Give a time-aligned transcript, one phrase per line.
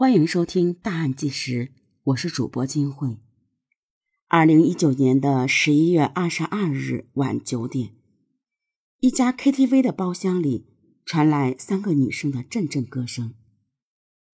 [0.00, 1.66] 欢迎收听《大案纪实》，
[2.04, 3.18] 我是主播金慧。
[4.28, 7.90] 二零一九年的十一月二十二日晚九点，
[9.00, 10.64] 一家 KTV 的包厢里
[11.04, 13.34] 传来三个女生的阵阵歌声。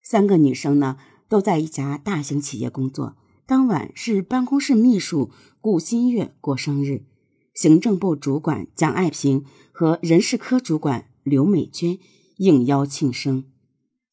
[0.05, 0.99] 三个女生呢，
[1.29, 3.17] 都在一家大型企业工作。
[3.45, 7.07] 当晚是办公室秘书顾新月过生日，
[7.53, 11.99] 行政部主管蒋爱萍和人事科主管刘美娟
[12.37, 13.47] 应邀庆生。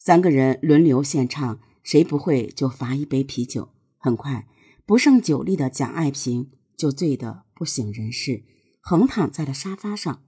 [0.05, 3.69] 三个人轮流献唱，谁不会就罚一杯啤酒。
[3.97, 4.45] 很快，
[4.85, 8.43] 不胜酒力的蒋爱萍就醉得不省人事，
[8.81, 10.21] 横躺在了沙发上。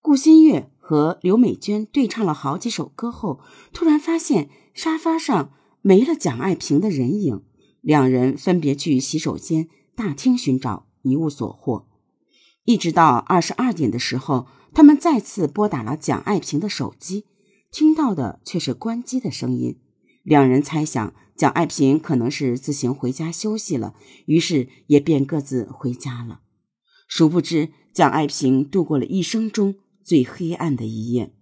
[0.00, 3.40] 顾新月和刘美娟对唱了好几首歌后，
[3.72, 5.50] 突然发现沙发上
[5.82, 7.42] 没了蒋爱萍的人影。
[7.80, 11.88] 两人分别去洗手间、大厅寻找，一无所获。
[12.62, 17.26] 一直到二十二点的时候，他们再次拨打了蒋爱萍的手机。
[17.74, 19.80] 听到的却是关机的声音，
[20.22, 26.42] 两人猜想蒋爱萍可能是自行回家休息了，于是也便各自回家了。
[27.08, 31.34] 殊不知，蒋爱萍度过了一生中最黑暗的一夜。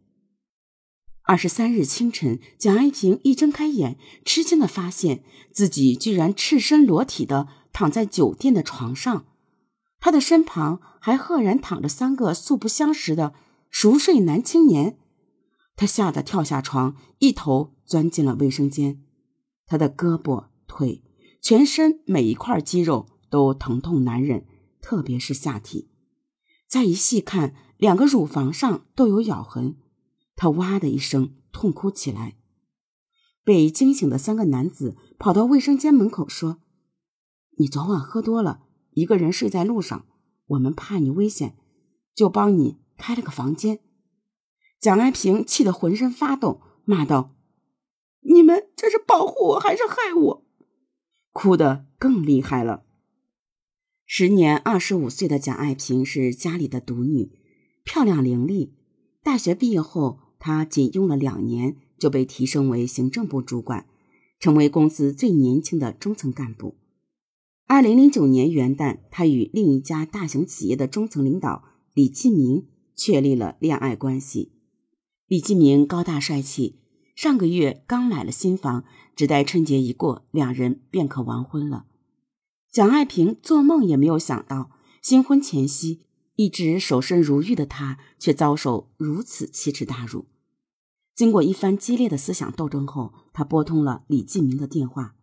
[1.25, 5.23] 二十三日清晨，蒋爱萍一睁开眼，吃惊的发现
[5.53, 9.27] 自己居然赤身裸体的躺在酒店的床上，
[10.01, 13.35] 她的身旁还赫然躺着三个素不相识的
[13.69, 14.97] 熟睡男青年。
[15.75, 19.03] 他吓得跳下床，一头钻进了卫生间。
[19.67, 21.03] 他的胳膊、腿、
[21.41, 24.47] 全身每一块肌肉都疼痛难忍，
[24.81, 25.91] 特别是下体。
[26.69, 29.77] 再一细看，两个乳房上都有咬痕。
[30.37, 32.37] 他哇的一声痛哭起来。
[33.45, 36.59] 被惊醒的三个男子跑到卫生间门口说
[37.59, 38.63] ：“你昨晚喝多了，
[38.93, 40.07] 一个人睡在路上，
[40.47, 41.57] 我们怕你危险，
[42.15, 43.81] 就帮你开了个房间。”
[44.83, 47.37] 蒋爱萍气得浑身发抖，骂道
[48.23, 50.45] ：“你们这是保护我还是害我？”
[51.31, 52.83] 哭得更厉害了。
[54.05, 57.31] 时年二十五岁的蒋爱萍是家里的独女，
[57.85, 58.73] 漂亮伶俐。
[59.23, 63.87] 大学毕业后，她仅用了两年就被提升为行政部主管，
[64.41, 66.75] 成为公司最年轻的中层干部。
[67.69, 71.63] 二零零九年元旦，她与另一家大型企业的中层领导
[71.95, 72.67] 李继明
[72.97, 74.51] 确立了恋爱关系。
[75.33, 76.79] 李继明高大帅气，
[77.17, 78.85] 上个月刚买了新房，
[79.17, 81.87] 只待春节一过，两人便可完婚了。
[82.71, 86.03] 蒋爱萍做梦也没有想到，新婚前夕
[86.37, 90.27] 一直守身如玉的她，却遭受如此奇耻大辱。
[91.15, 95.15] 经过一番激烈的思想斗争后，她拨通了李继明的电话。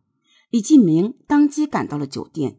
[0.49, 2.57] 李继明当即赶到了酒店，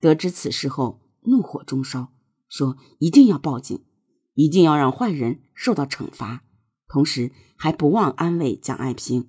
[0.00, 2.14] 得知此事后，怒火中烧，
[2.48, 3.84] 说一定要报警，
[4.32, 6.44] 一定要让坏人受到惩罚。
[6.88, 9.28] 同时还不忘安慰蒋爱萍，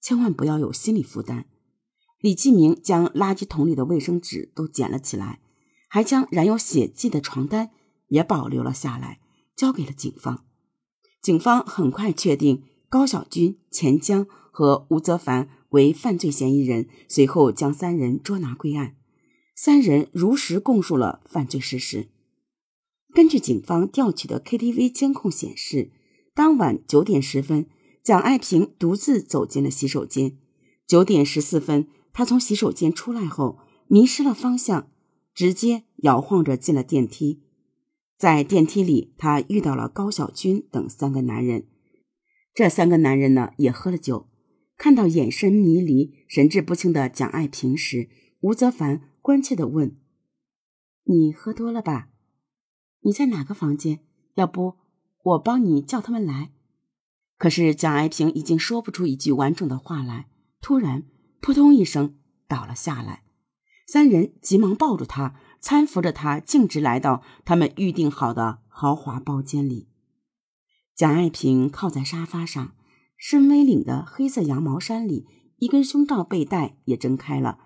[0.00, 1.46] 千万不要有心理负担。
[2.20, 5.40] 李继明将垃圾桶里的卫生纸都捡了起来，
[5.88, 7.70] 还将染有血迹的床单
[8.08, 9.20] 也保留了下来，
[9.56, 10.44] 交给了警方。
[11.22, 18.96] 警方很快确定高小军、钱江和吴泽凡为犯罪嫌疑人，随后将三人捉拿归案。
[19.56, 22.08] 三人如实供述了犯罪事实。
[23.14, 25.92] 根据警方调取的 KTV 监控显示。
[26.40, 27.66] 当晚九点十分，
[28.02, 30.38] 蒋爱萍独自走进了洗手间。
[30.86, 33.58] 九点十四分，她从洗手间出来后
[33.88, 34.90] 迷失了方向，
[35.34, 37.42] 直接摇晃着进了电梯。
[38.16, 41.66] 在电梯里，她遇到了高小军等三个男人。
[42.54, 44.26] 这三个男人呢，也喝了酒。
[44.78, 48.08] 看到眼神迷离、神志不清的蒋爱萍时，
[48.40, 49.94] 吴泽凡关切地问
[51.04, 52.08] ：“你喝多了吧？
[53.02, 54.00] 你在哪个房间？
[54.36, 54.76] 要不……”
[55.22, 56.52] 我帮你叫他们来，
[57.36, 60.28] 可是蒋爱萍已经说不出一句完整的话来，
[60.60, 61.04] 突然
[61.40, 63.24] 扑通一声倒了下来。
[63.86, 69.88] 三人急忙抱住她，搀扶着她径直来到他们预定好的豪华包间里。
[70.94, 72.74] 蒋爱萍靠在沙发上，
[73.16, 75.26] 深 V 领的黑色羊毛衫里
[75.58, 77.58] 一根胸罩背带也睁开了，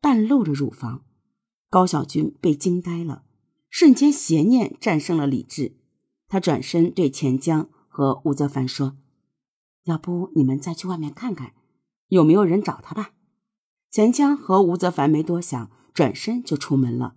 [0.00, 1.04] 半露着乳房。
[1.68, 3.24] 高小军被惊呆了，
[3.68, 5.79] 瞬间邪念战胜了理智。
[6.30, 8.96] 他转身对钱江和吴泽凡说
[9.84, 11.52] ：“要不你们再去外面看看，
[12.06, 13.10] 有没有人找他吧。”
[13.90, 17.16] 钱江和吴泽凡没多想，转身就出门了。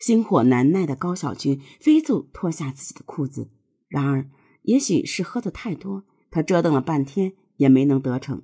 [0.00, 3.50] 心火难耐的高小军飞速脱下自己的裤子，
[3.88, 4.30] 然而
[4.62, 8.42] 也许是喝的太多，他折腾了半天也没能得逞。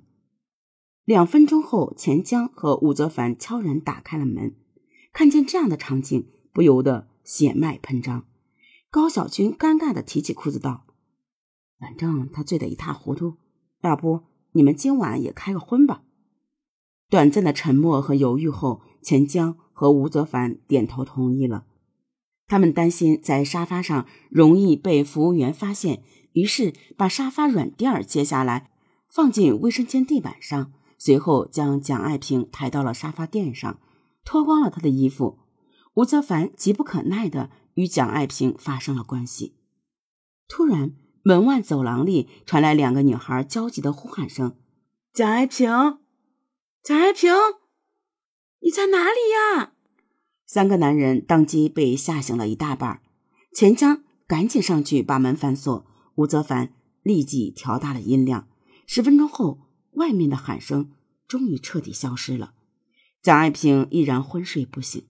[1.03, 4.55] 两分钟后，钱江和吴泽凡悄然打开了门，
[5.11, 8.25] 看见这样的场景，不由得血脉喷张。
[8.95, 10.85] 高小军尴尬的提起裤子道
[11.77, 13.35] ：“反正他醉得一塌糊涂，
[13.81, 14.21] 要不
[14.53, 16.03] 你们今晚也开个荤吧？”
[17.11, 21.65] 短暂的沉默和犹豫后，钱江和吴泽凡点头同意了。
[22.47, 26.01] 他们担心在沙发上容易被服务员发现，
[26.31, 28.71] 于是把沙发软垫儿揭下来，
[29.09, 33.77] 放进卫生间地板上，随后将蒋爱萍抬到了沙发垫上，
[34.23, 35.39] 脱光了她的衣服。
[35.95, 39.55] 吴泽凡急不可耐地与蒋爱萍发生了关系。
[40.47, 44.57] 突然，门外走廊里传来两个女孩焦急的呼喊声
[45.13, 45.69] ：“蒋爱萍，
[46.83, 47.31] 蒋爱萍，
[48.61, 49.73] 你在哪里呀？”
[50.45, 53.01] 三个男人当即被吓醒了一大半。
[53.53, 55.85] 钱江赶紧上去把门反锁，
[56.15, 58.47] 吴泽凡立即调大了音量。
[58.85, 59.61] 十分钟后，
[59.93, 60.91] 外面的喊声
[61.27, 62.53] 终于彻底消失了。
[63.23, 65.07] 蒋爱萍依然昏睡不醒。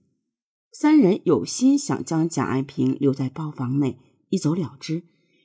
[0.78, 5.04] 三人有心想将蒋爱萍留在包房内一走了之，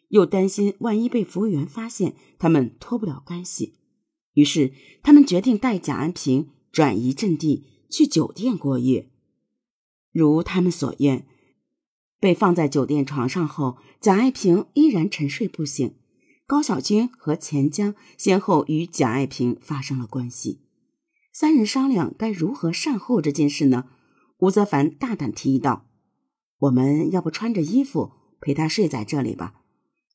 [0.09, 3.75] 又担心万一被服务员发现，他们脱不了干系。
[4.33, 9.09] 于是，他们决定带蒋爱平转移阵地，去酒店过夜。
[10.11, 11.25] 如他们所愿，
[12.19, 15.93] 被放在酒店床上后，蒋爱萍依然沉睡不醒。
[16.45, 20.59] 高小军和钱江先后与蒋爱萍发生了关系。
[21.31, 23.85] 三人商量该如何善后这件事呢？
[24.41, 25.85] 吴泽凡大胆提议道
[26.57, 29.61] ：“我们要不穿着衣服陪她睡在这里吧？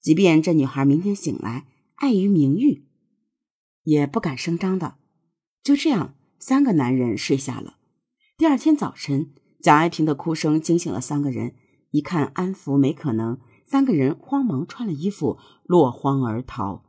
[0.00, 2.87] 即便这女孩明天醒来，碍于名誉，
[3.84, 4.96] 也不敢声张的。”
[5.62, 7.76] 就这样，三个男人睡下了。
[8.37, 9.32] 第二天早晨。
[9.62, 11.56] 蒋爱萍的哭声惊醒了三个人，
[11.90, 16.84] 一看安抚没可能，三个人慌忙穿了衣服，落荒而逃。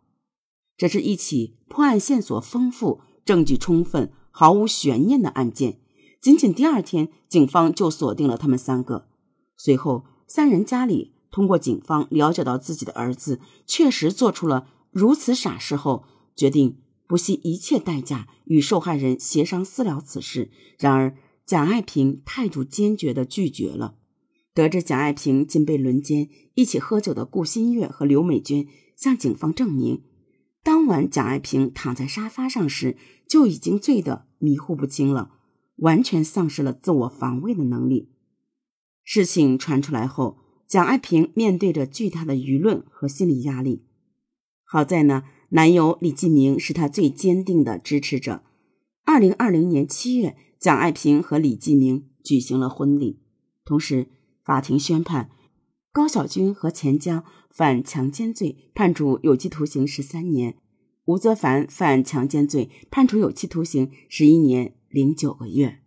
[0.75, 5.80] 这是一起破案线索丰富、证据充分、毫无悬念的案件。
[6.28, 9.08] 仅仅第二天，警方就锁定了他们三个。
[9.56, 16.04] 随后，三人家里通过警方了解到自己的儿子确实做出了如此傻事后，
[16.36, 20.52] 决定不惜一切代价与受害人协商私了此事。
[20.78, 21.16] 然而，
[21.46, 23.96] 蒋爱萍态度坚决地拒绝了。
[24.54, 30.04] 得知蒋爱萍竟被轮奸，一起喝酒的顾新月和刘美娟向警方证明，
[30.62, 35.36] 当晚蒋爱萍躺在沙发上时就已经醉得迷糊不清了，
[35.78, 38.12] 完全丧失了自我防卫的能力。
[39.04, 40.38] 事情传出来后，
[40.68, 43.86] 蒋爱萍面对着巨大的舆论和心理压力。
[44.64, 48.44] 好在呢，男友李继明是她最坚定的支持者。
[49.06, 50.36] 二零二零年七月。
[50.60, 53.20] 蒋爱萍和李继明举行了婚礼，
[53.64, 54.08] 同时
[54.44, 55.30] 法庭宣判
[55.92, 60.54] 高小军和钱江犯强奸罪，判处有期徒刑十三年；
[61.06, 65.80] 吴泽凡犯强奸罪，判处有期徒刑十一年零九个月。